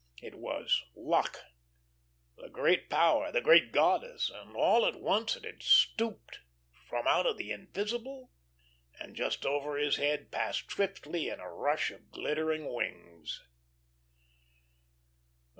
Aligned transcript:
It 0.19 0.33
was 0.33 0.81
Luck, 0.95 1.37
the 2.35 2.49
great 2.49 2.89
power, 2.89 3.31
the 3.31 3.39
great 3.39 3.71
goddess, 3.71 4.31
and 4.33 4.55
all 4.55 4.83
at 4.87 4.99
once 4.99 5.35
it 5.35 5.43
had 5.45 5.61
stooped 5.61 6.39
from 6.89 7.05
out 7.05 7.27
the 7.37 7.51
invisible, 7.51 8.31
and 8.99 9.15
just 9.15 9.45
over 9.45 9.77
his 9.77 9.97
head 9.97 10.31
passed 10.31 10.71
swiftly 10.71 11.29
in 11.29 11.39
a 11.39 11.53
rush 11.53 11.91
of 11.91 12.09
glittering 12.09 12.73
wings. 12.73 13.43